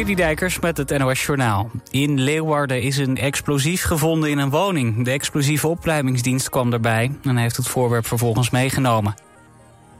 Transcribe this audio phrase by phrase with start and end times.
[0.00, 1.70] Citydijkers met het NOS Journaal.
[1.90, 5.04] In Leeuwarden is een explosief gevonden in een woning.
[5.04, 9.14] De explosieve opruimingsdienst kwam erbij en heeft het voorwerp vervolgens meegenomen.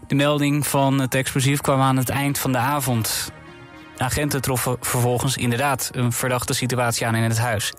[0.07, 3.33] De melding van het explosief kwam aan het eind van de avond.
[3.97, 7.73] agenten troffen vervolgens inderdaad een verdachte situatie aan in het huis.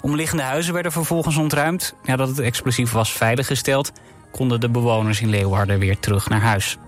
[0.00, 1.94] Omliggende huizen werden vervolgens ontruimd.
[2.04, 3.92] Nadat het explosief was veiliggesteld,
[4.30, 6.78] konden de bewoners in Leeuwarden weer terug naar huis.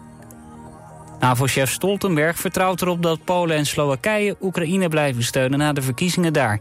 [1.20, 6.52] NAVO-chef Stoltenberg vertrouwt erop dat Polen en Slowakije Oekraïne blijven steunen na de verkiezingen daar.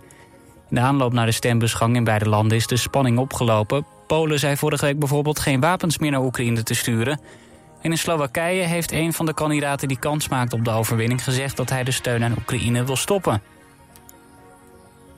[0.69, 3.85] In de aanloop naar de stembusgang in beide landen is de spanning opgelopen.
[4.07, 7.21] Polen zei vorige week bijvoorbeeld geen wapens meer naar Oekraïne te sturen.
[7.81, 11.57] En in Slowakije heeft een van de kandidaten die kans maakt op de overwinning gezegd
[11.57, 13.41] dat hij de steun aan Oekraïne wil stoppen.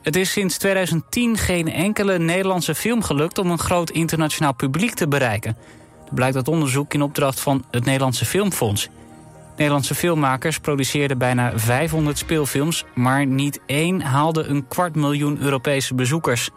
[0.01, 5.07] Het is sinds 2010 geen enkele Nederlandse film gelukt om een groot internationaal publiek te
[5.07, 5.57] bereiken.
[6.03, 8.89] Dat blijkt uit onderzoek in opdracht van het Nederlandse Filmfonds.
[9.61, 16.49] Nederlandse filmmakers produceerden bijna 500 speelfilms, maar niet één haalde een kwart miljoen Europese bezoekers.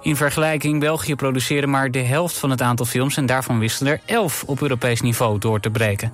[0.00, 4.00] In vergelijking, België produceerde maar de helft van het aantal films en daarvan wisten er
[4.06, 6.12] 11 op Europees niveau door te breken.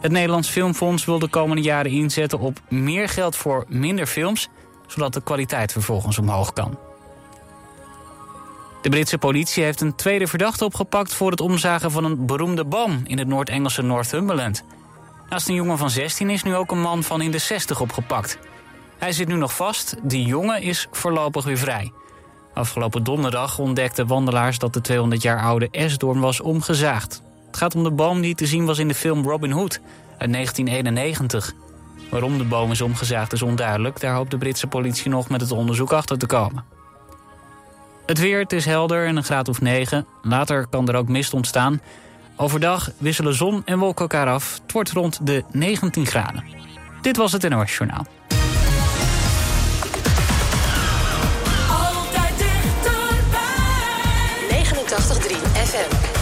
[0.00, 4.48] Het Nederlands Filmfonds wil de komende jaren inzetten op meer geld voor minder films,
[4.86, 6.78] zodat de kwaliteit vervolgens omhoog kan.
[8.82, 13.02] De Britse politie heeft een tweede verdachte opgepakt voor het omzagen van een beroemde boom
[13.04, 14.64] in het Noord-Engelse Northumberland.
[15.28, 18.38] Naast een jongen van 16 is nu ook een man van in de 60 opgepakt.
[18.98, 21.92] Hij zit nu nog vast, die jongen is voorlopig weer vrij.
[22.54, 27.22] Afgelopen donderdag ontdekten wandelaars dat de 200 jaar oude esdoorn was omgezaagd.
[27.46, 29.80] Het gaat om de boom die te zien was in de film Robin Hood
[30.18, 31.52] uit 1991.
[32.10, 34.00] Waarom de boom is omgezaagd is onduidelijk.
[34.00, 36.64] Daar hoopt de Britse politie nog met het onderzoek achter te komen.
[38.06, 40.06] Het weer, het is helder en een graad of 9.
[40.22, 41.80] Later kan er ook mist ontstaan.
[42.36, 44.60] Overdag wisselen zon en wolken elkaar af.
[44.62, 46.44] Het wordt rond de 19 graden.
[47.02, 48.06] Dit was het NOS Journaal.
[51.68, 53.44] Altijd dichterbij.
[54.64, 56.15] 89.3 FM.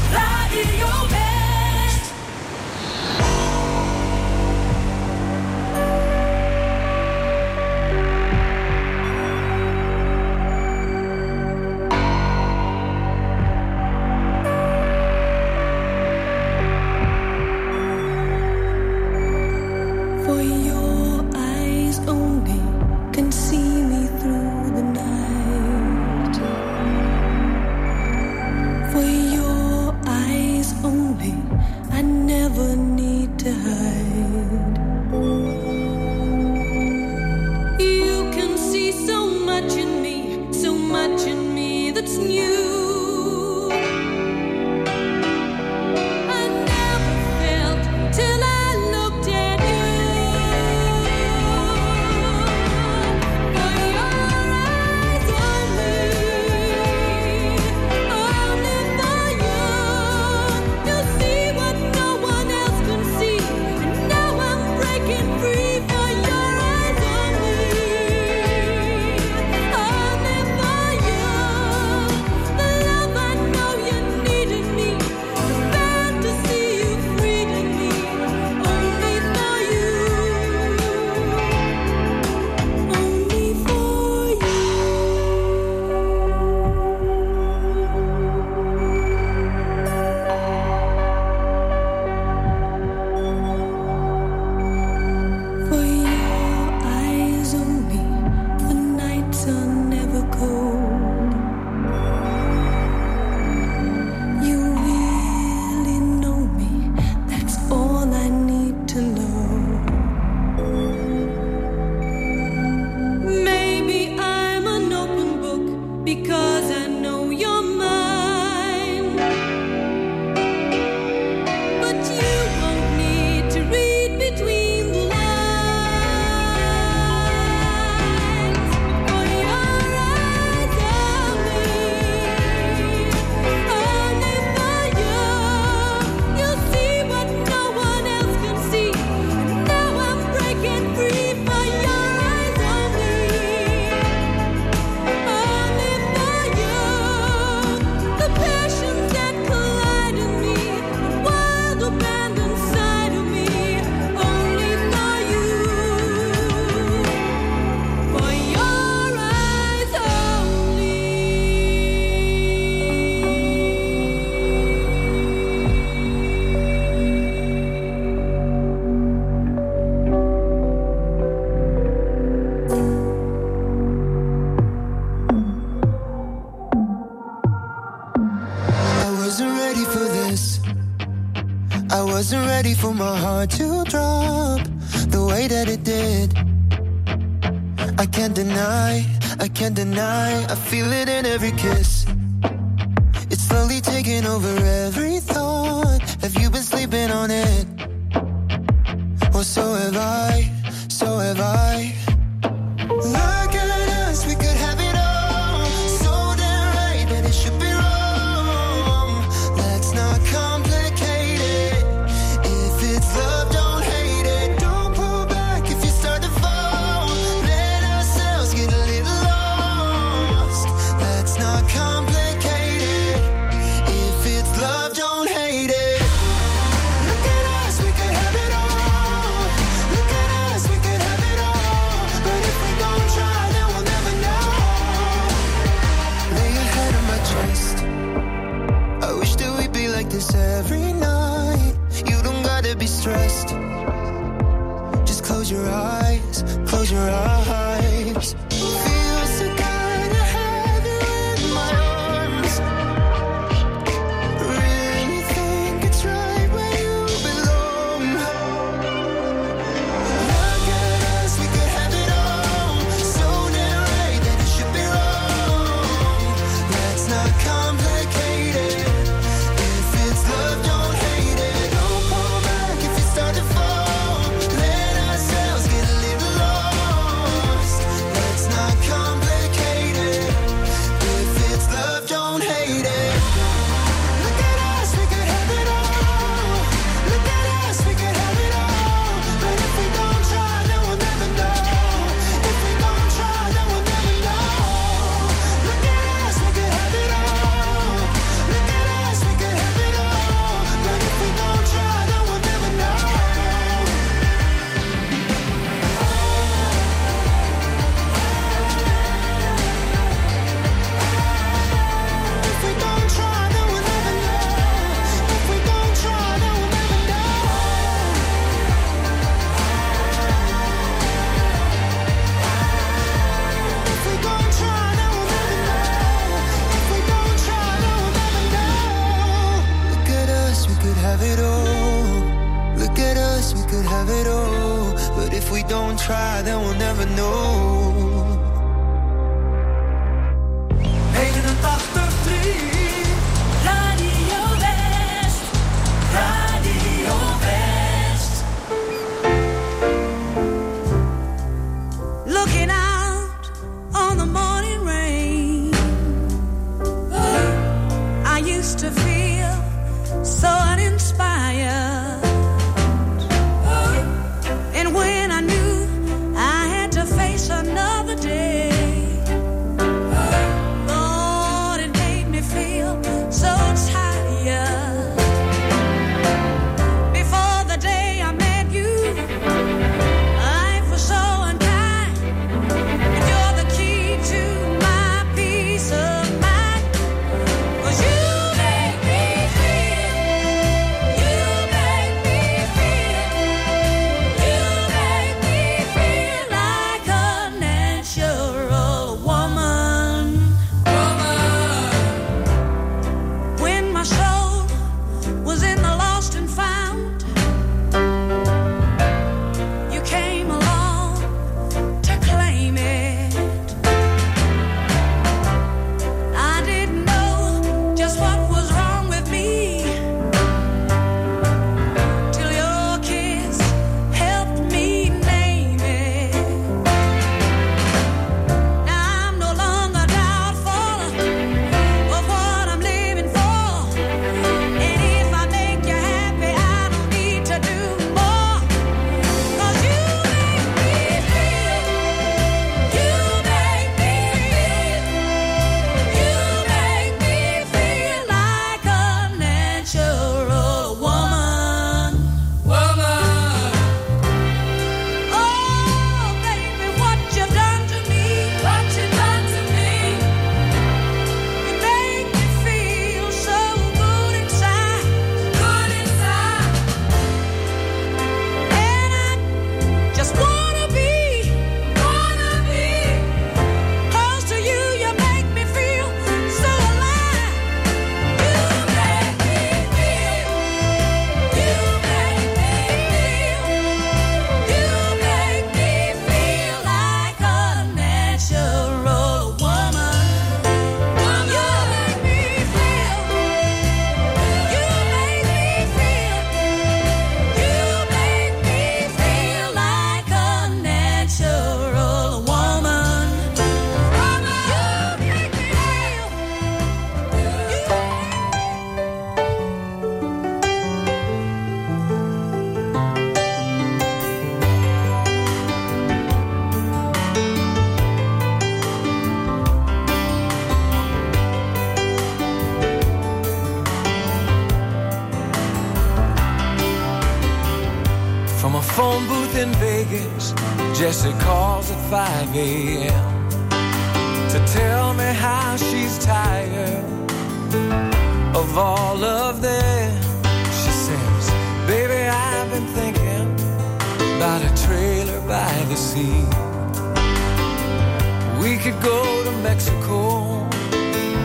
[548.64, 550.64] We could go to Mexico,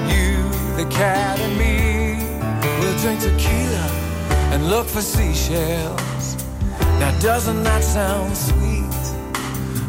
[0.08, 0.38] you,
[0.78, 2.16] the cat, and me.
[2.80, 3.88] We'll drink tequila
[4.54, 6.38] and look for seashells.
[6.98, 9.04] Now, doesn't that sound sweet?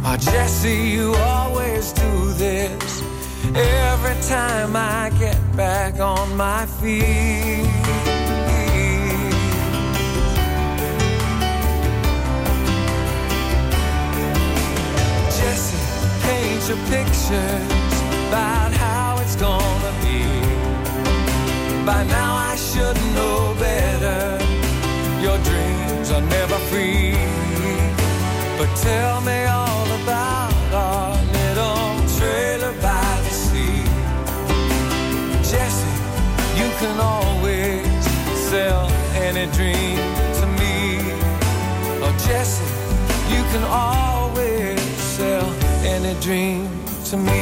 [0.04, 3.00] Oh, Jesse, you always do this
[3.54, 7.89] every time I get back on my feet.
[16.70, 17.94] Your pictures
[18.28, 20.22] about how it's gonna be.
[21.84, 24.38] By now I should know better.
[25.20, 27.16] Your dreams are never free.
[28.56, 33.82] But tell me all about our little trailer by the sea.
[35.50, 35.94] Jesse,
[36.60, 38.04] you can always
[38.48, 38.86] sell
[39.26, 39.98] any dream
[40.38, 41.00] to me.
[42.04, 42.62] Oh, Jesse,
[43.34, 44.09] you can always
[46.20, 46.68] dream
[47.06, 47.32] to me.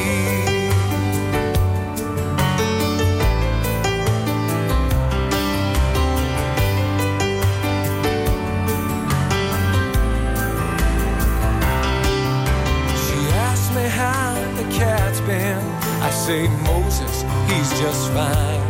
[13.03, 15.59] She asked me how the cat's been.
[16.01, 18.63] I say, Moses, he's just fine.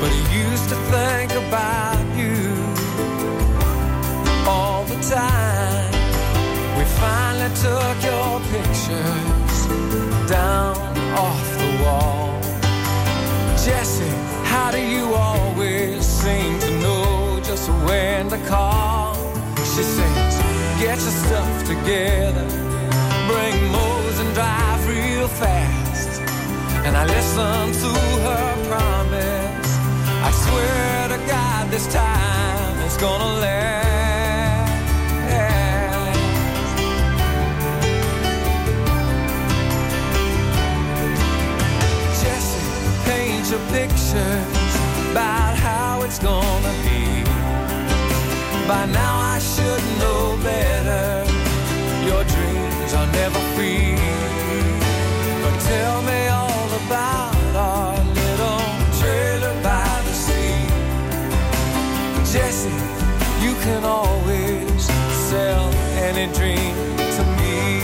[0.00, 2.38] But he used to think about you
[4.48, 5.51] all the time.
[7.02, 9.58] Finally took your pictures
[10.30, 10.76] down
[11.18, 12.40] off the wall.
[13.64, 14.14] Jesse,
[14.52, 19.14] how do you always seem to know just when to call?
[19.72, 20.34] She says,
[20.78, 22.46] get your stuff together,
[23.30, 26.20] bring Mose and drive real fast.
[26.86, 27.92] And I listen to
[28.26, 29.70] her promise.
[30.28, 33.91] I swear to God, this time it's gonna last.
[43.52, 44.74] Your pictures
[45.10, 47.22] about how it's gonna be.
[48.66, 51.30] By now I should know better.
[52.08, 53.94] Your dreams are never free.
[55.42, 58.62] But tell me all about our little
[58.98, 60.64] trailer by the sea.
[62.32, 62.72] Jesse,
[63.44, 64.82] you can always
[65.28, 65.68] sell
[66.08, 66.74] any dream
[67.16, 67.82] to me.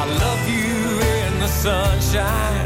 [0.00, 0.76] I love you
[1.14, 2.65] in the sunshine,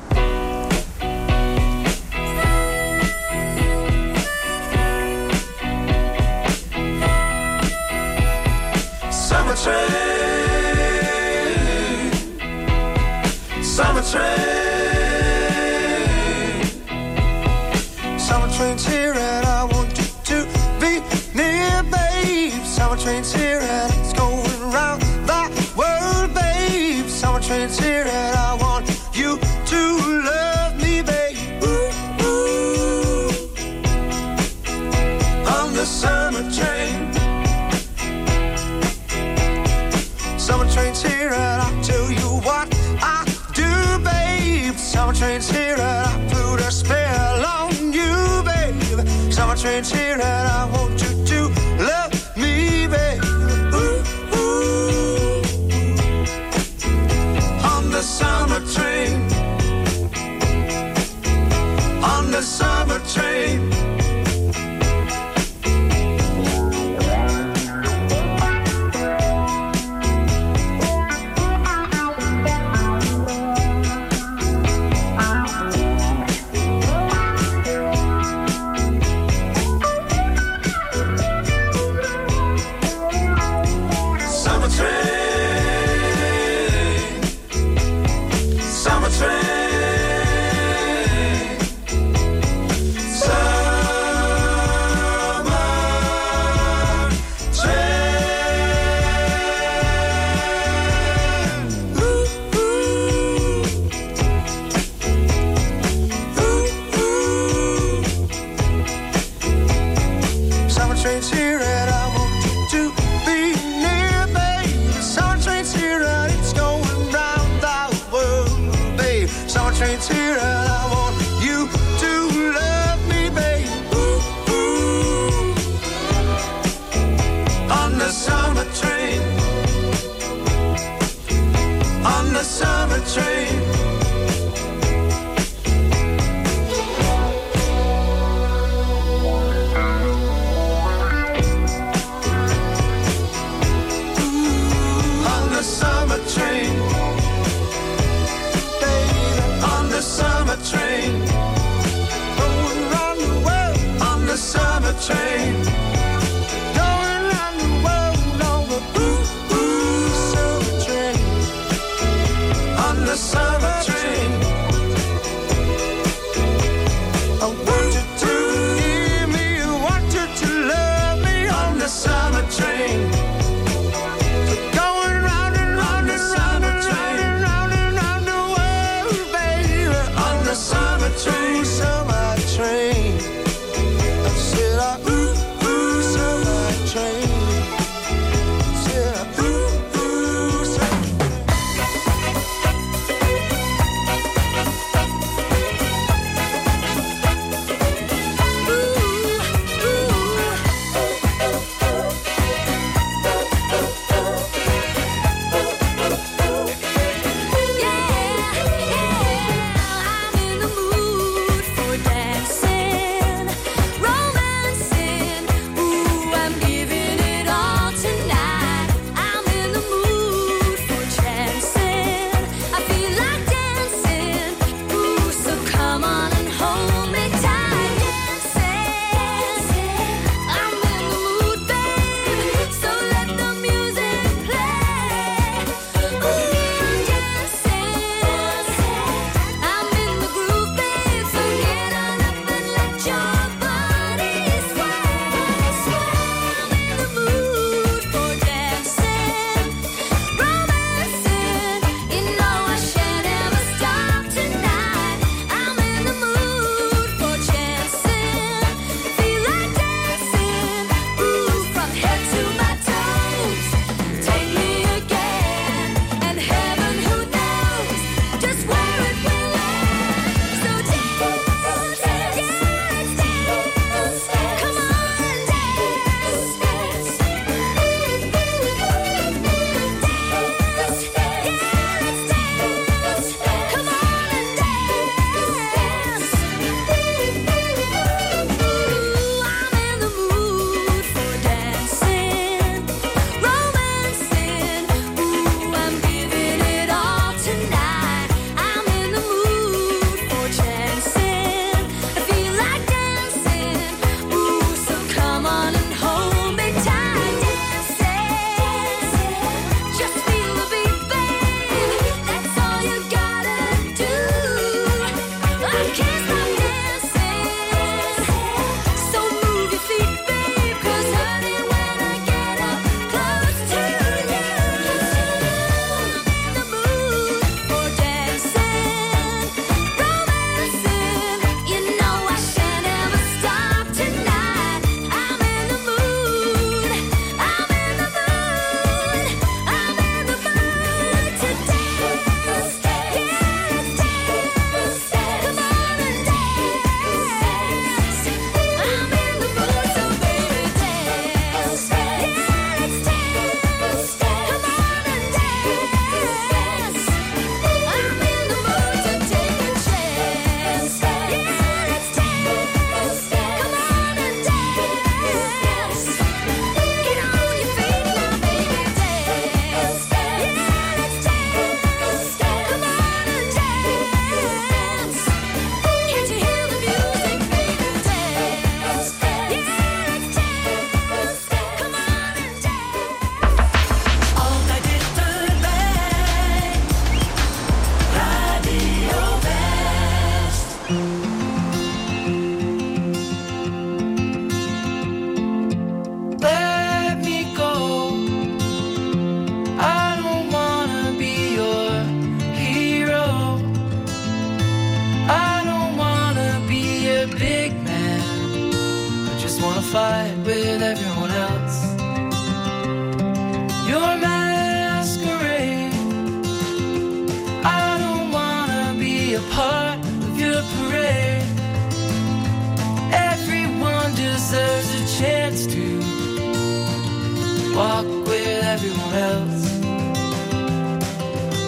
[9.63, 10.01] Train,
[13.63, 14.39] summer train,
[18.17, 20.45] summer train's here and I want you to
[20.79, 21.01] be
[21.35, 22.63] near, babe.
[22.65, 27.07] Summer train's here and it's going around the world, babe.
[27.07, 28.60] Summer train's here and I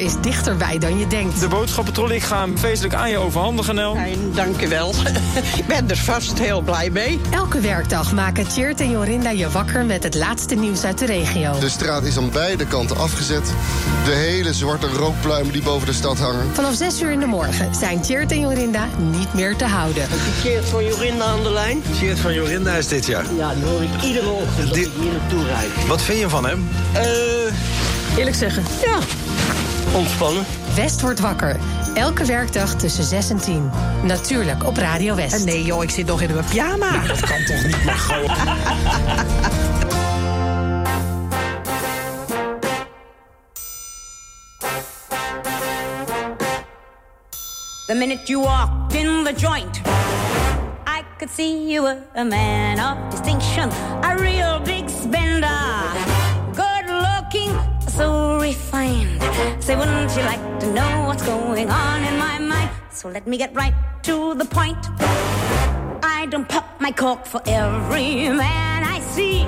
[0.06, 1.40] is dichterbij dan je denkt.
[1.40, 3.94] De boodschappentrolley, ik ga hem feestelijk aan je overhandigen, Nel.
[3.94, 4.94] Fijn, dank je wel.
[5.60, 7.20] ik ben er vast heel blij mee.
[7.30, 11.58] Elke werkdag maken Tjeerd en Jorinda je wakker met het laatste nieuws uit de regio.
[11.58, 13.52] De straat is aan beide kanten afgezet.
[14.04, 16.54] De hele zwarte rookpluimen die boven de stad hangen.
[16.54, 20.08] Vanaf 6 uur in de morgen zijn Tjeerd en Jorinda niet meer te houden.
[20.40, 21.82] Tjeerd van Jorinda aan de lijn.
[21.94, 23.24] Tjeerd van Jorinda is dit jaar.
[23.36, 25.86] Ja, die hoor ik iedere ochtend ik hier naartoe rijd.
[25.86, 26.68] Wat vind je van hem?
[26.92, 28.98] Eh, eerlijk zeggen, ja.
[29.96, 30.44] Ontspannen.
[30.74, 31.56] West wordt wakker.
[31.94, 33.70] Elke werkdag tussen 6 en 10.
[34.02, 35.44] Natuurlijk op Radio West.
[35.44, 36.90] Nee joh, ik zit nog in mijn pyjama.
[36.90, 38.32] Nou, dat kan toch niet, Margot?
[47.86, 49.80] The minute you walked in the joint,
[50.86, 53.70] I could see you were a man of distinction,
[54.02, 54.75] a real big
[58.46, 59.20] refined.
[59.58, 62.70] Say, wouldn't you like to know what's going on in my mind?
[62.90, 64.78] So let me get right to the point.
[66.18, 69.38] I don't pop my cork for every man I see.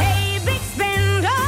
[0.00, 1.44] Hey, big spender,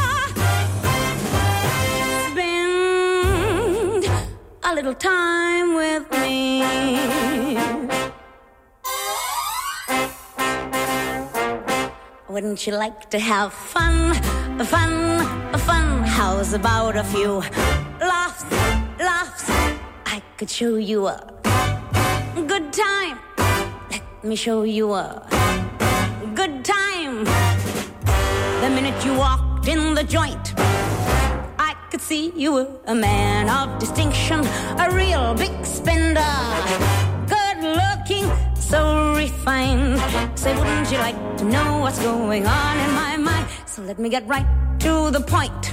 [2.30, 4.04] spend
[4.68, 6.40] a little time with me.
[12.30, 14.14] Wouldn't you like to have fun,
[14.64, 15.21] fun,
[15.55, 16.03] a fun?
[16.05, 17.42] How's about a few
[18.01, 18.45] laughs,
[18.99, 19.45] laughs?
[20.07, 21.21] I could show you a
[22.35, 23.19] good time.
[23.90, 25.29] Let me show you a
[26.35, 27.25] good time.
[28.62, 30.55] The minute you walked in the joint,
[31.59, 34.40] I could see you were a man of distinction,
[34.79, 37.06] a real big spender.
[38.09, 39.99] Looking, so refined.
[40.38, 43.49] Say, wouldn't you like to know what's going on in my mind?
[43.66, 44.47] So let me get right
[44.79, 45.73] to the point.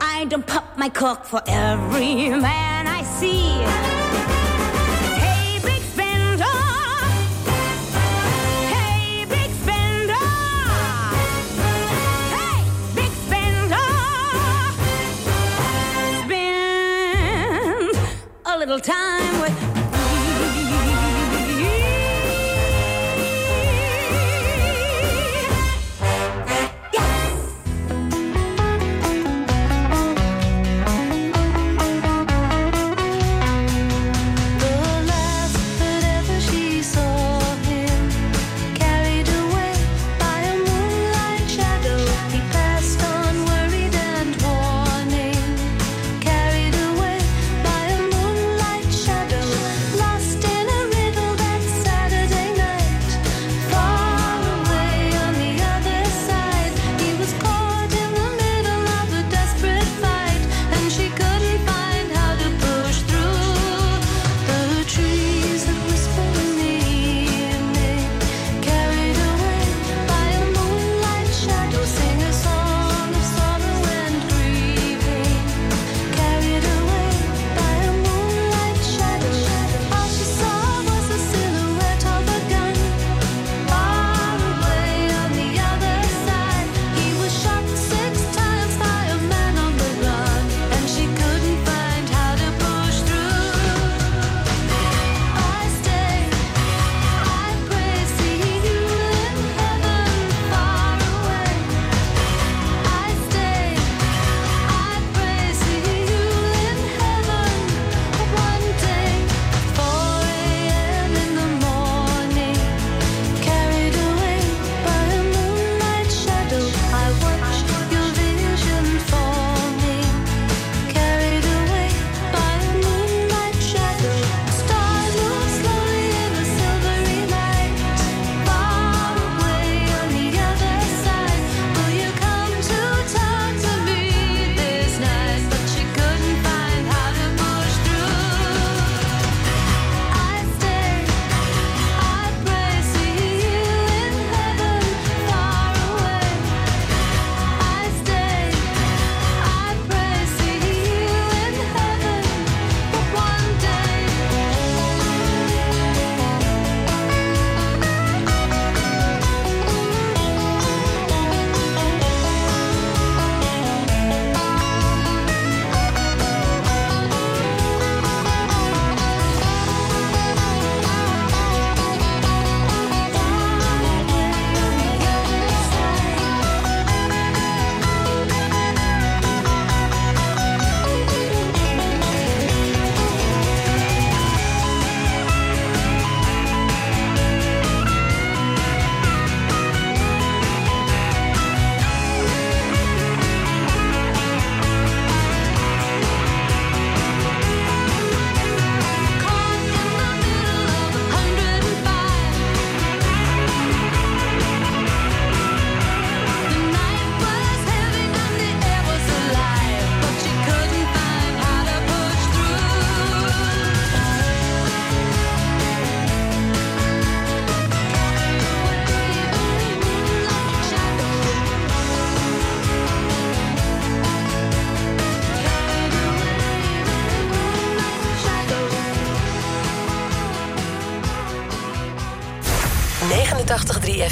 [0.00, 3.62] I don't pop my cork for every man I see.
[5.22, 6.42] Hey, big spender.
[8.74, 10.26] Hey, big spender.
[12.34, 13.86] Hey, big spender.
[16.26, 17.94] Spend
[18.46, 19.59] a little time with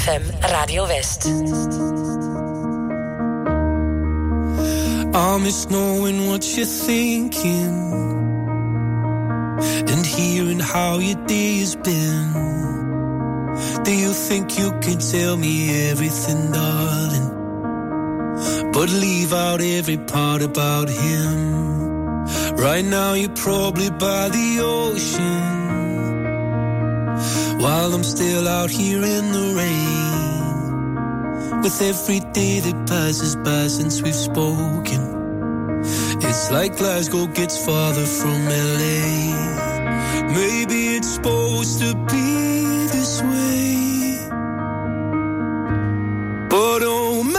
[0.09, 1.25] 89.3 FM Radio West.
[5.15, 7.75] I miss knowing what you're thinking
[9.91, 12.33] and hearing how your day has been.
[13.83, 17.29] Do you think you can tell me everything, darling?
[18.73, 21.59] But leave out every part about him.
[22.55, 25.78] Right now, you're probably by the ocean.
[27.59, 30.19] While I'm still out here in the rain.
[31.61, 35.01] With every day that passes by since we've spoken.
[36.21, 39.35] It's like Glasgow gets farther from LA.
[40.33, 44.29] Maybe it's supposed to be this way.
[46.49, 47.38] But oh my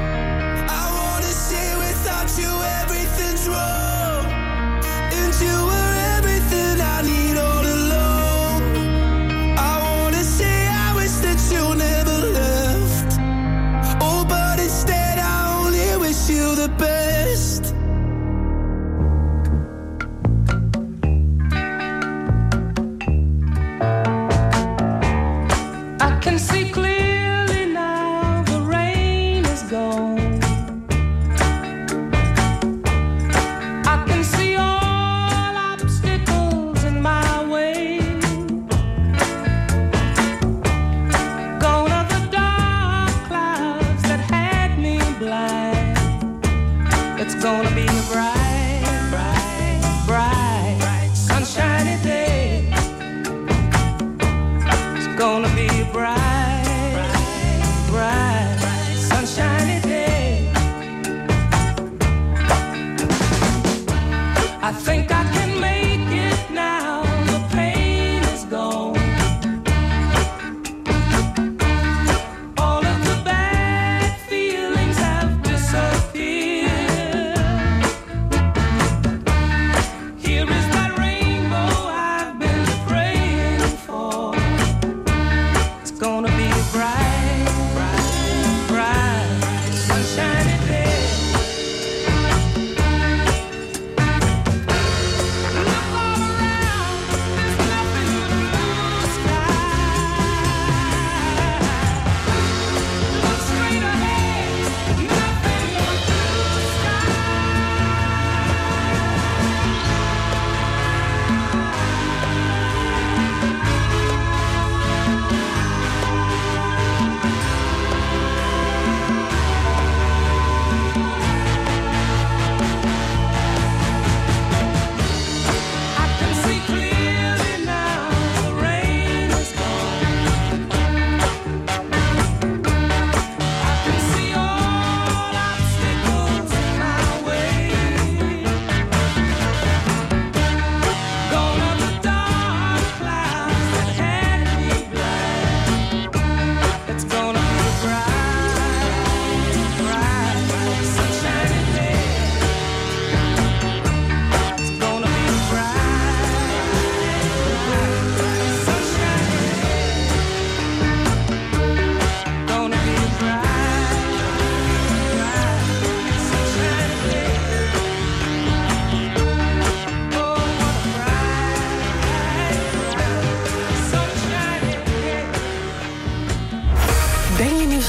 [64.71, 65.20] I think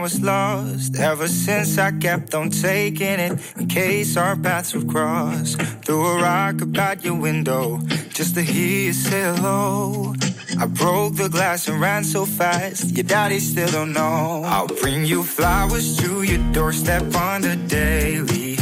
[0.00, 0.96] Was lost.
[0.96, 5.54] Ever since I kept on taking it in case our paths would cross.
[5.84, 7.78] Threw a rock about your window
[8.10, 10.14] just to hear you say hello.
[10.58, 14.42] I broke the glass and ran so fast, your daddy still don't know.
[14.44, 18.58] I'll bring you flowers to your doorstep on the daily.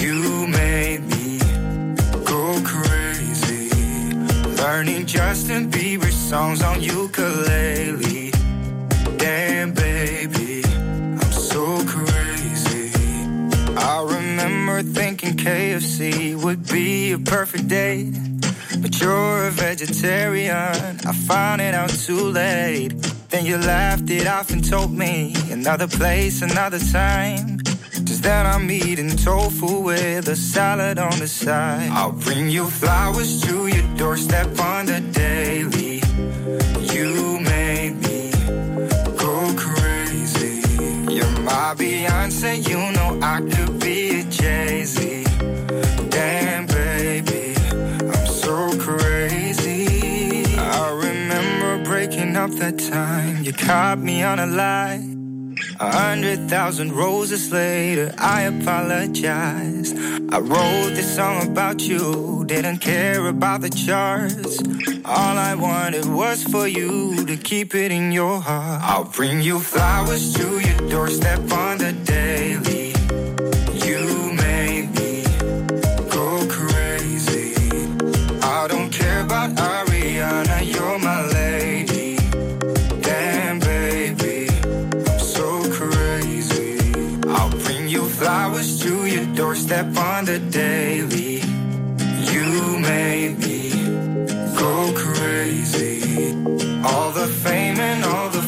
[0.00, 1.38] You made me
[2.24, 3.68] go crazy.
[4.62, 8.30] Learning Justin Bieber songs on ukulele.
[9.18, 9.72] Damn,
[14.82, 18.14] thinking KFC would be a perfect date.
[18.80, 21.00] But you're a vegetarian.
[21.06, 22.92] I found it out too late.
[23.28, 27.58] Then you laughed it off and told me another place, another time.
[28.04, 31.90] Just then I'm eating tofu with a salad on the side.
[31.92, 36.02] I'll bring you flowers to your doorstep on the daily.
[36.94, 38.30] You made me
[39.16, 40.62] go crazy.
[41.14, 44.01] You're my Beyonce, you know I could be
[44.84, 45.24] Z.
[46.10, 47.54] Damn, baby,
[48.14, 50.56] I'm so crazy.
[50.56, 53.42] I remember breaking up that time.
[53.44, 55.12] You caught me on a lie.
[55.80, 59.92] A hundred thousand roses later, I apologize.
[60.30, 64.62] I wrote this song about you, didn't care about the charts.
[65.04, 68.82] All I wanted was for you to keep it in your heart.
[68.82, 72.81] I'll bring you flowers to your doorstep on the daily.
[79.32, 82.16] But Ariana, you're my lady.
[83.00, 84.46] Damn, baby,
[85.08, 86.76] I'm so crazy.
[87.28, 91.40] I'll bring you flowers to your doorstep on the daily.
[92.30, 93.70] You made me
[94.54, 96.34] go crazy.
[96.84, 98.41] All the fame and all the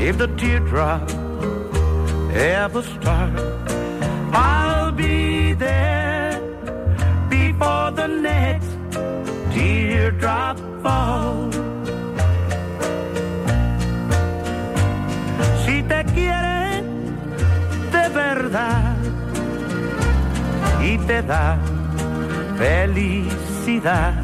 [0.00, 1.02] if the teardrop
[2.32, 3.38] ever start,
[4.32, 6.40] I'll be there
[7.28, 8.70] before the next
[9.52, 11.54] teardrop falls.
[15.64, 16.82] Si te quiere
[17.92, 18.96] de verdad
[20.82, 21.58] y te da
[22.56, 24.14] felicidad,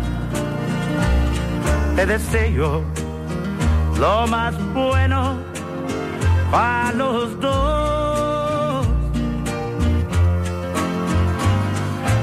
[1.97, 2.83] te deseo
[3.99, 5.46] lo más bueno
[6.51, 8.87] para los dos.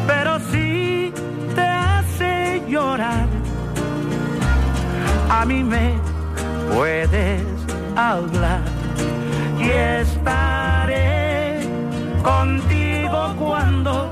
[0.07, 1.13] Pero si
[1.55, 3.27] te hace llorar,
[5.29, 5.93] a mí me
[6.73, 7.43] puedes
[7.95, 8.61] hablar
[9.59, 9.69] y
[10.01, 11.67] estaré
[12.23, 14.09] contigo cuando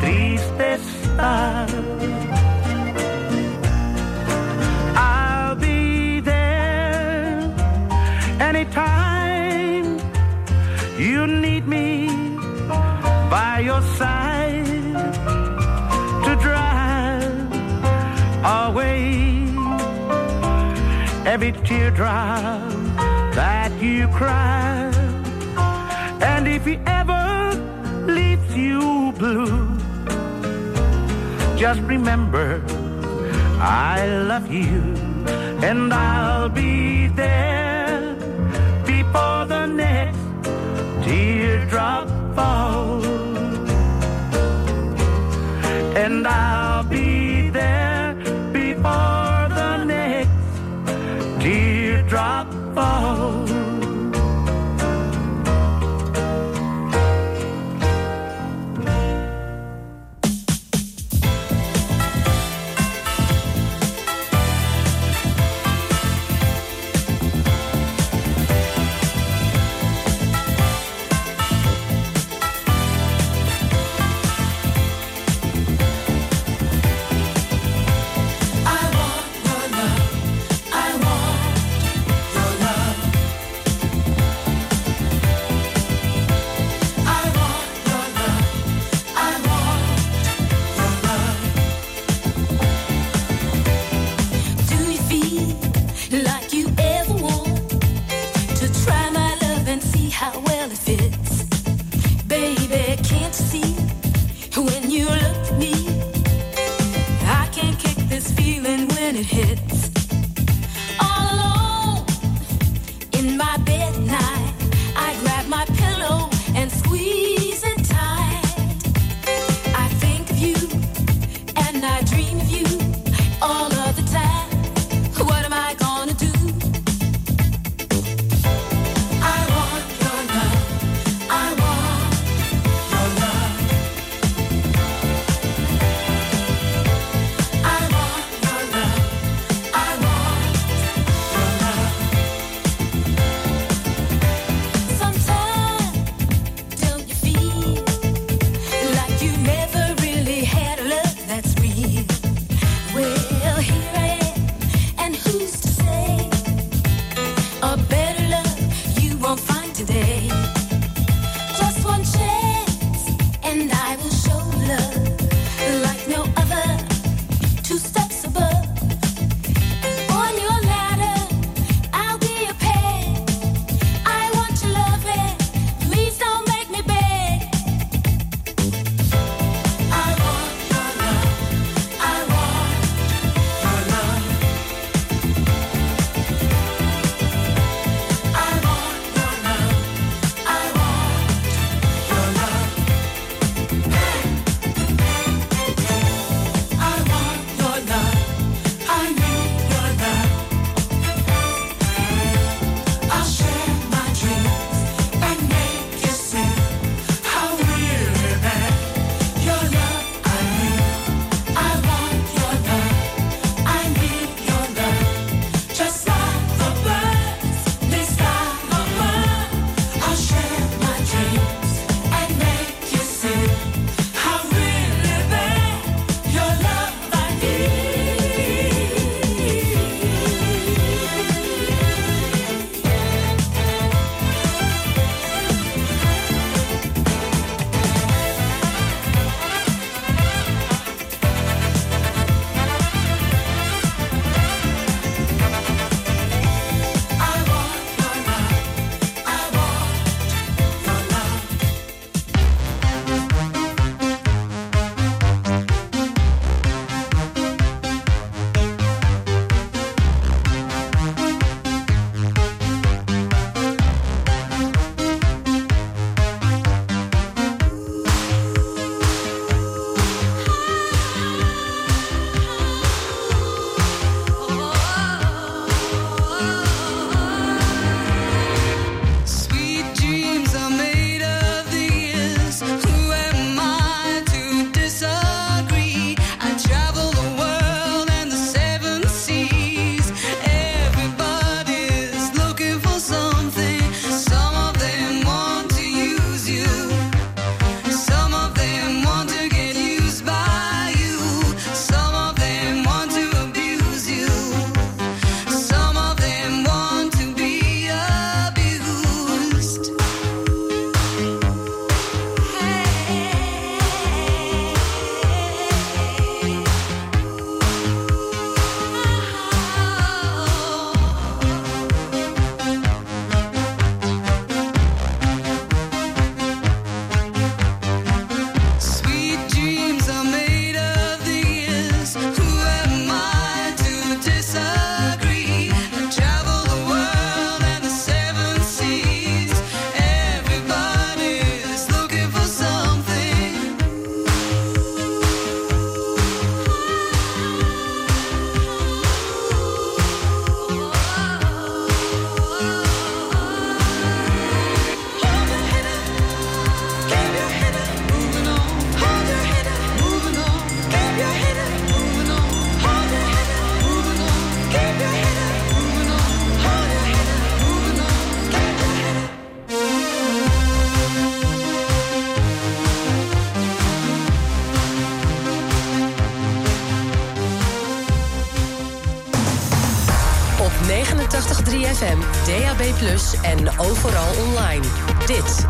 [0.00, 1.63] triste estás.
[13.64, 14.66] Your side
[16.24, 17.52] to drive
[18.44, 19.48] away
[21.24, 22.60] every teardrop
[23.34, 24.92] that you cry.
[26.20, 27.24] And if he ever
[28.06, 29.78] leaves you blue,
[31.56, 32.62] just remember
[33.60, 34.82] I love you
[35.68, 38.14] and I'll be there
[38.84, 40.18] before the next
[41.02, 42.93] teardrop falls.
[46.26, 46.63] And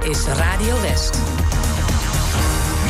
[0.04, 1.18] is Radio West.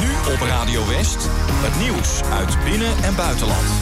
[0.01, 1.29] Nu op Radio West.
[1.39, 3.74] Het nieuws uit binnen- en buitenland.